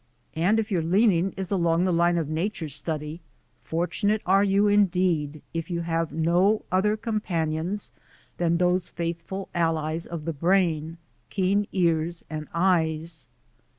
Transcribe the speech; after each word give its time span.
And, 0.33 0.57
if 0.57 0.71
your 0.71 0.81
leaning 0.81 1.31
is 1.37 1.51
along 1.51 1.85
the 1.85 1.93
line 1.93 2.17
of 2.17 2.27
nature 2.27 2.69
study, 2.69 3.21
fortunate 3.63 4.23
are 4.25 4.43
you, 4.43 4.67
indeed, 4.67 5.43
if 5.53 5.69
you 5.69 5.81
have 5.81 6.11
no 6.11 6.63
other 6.71 6.97
companions 6.97 7.91
than 8.37 8.57
those 8.57 8.89
faithful 8.89 9.47
allies 9.53 10.07
of 10.07 10.25
the 10.25 10.33
brain— 10.33 10.97
keen 11.29 11.67
ears 11.71 12.23
and 12.31 12.47
eyes. 12.51 13.27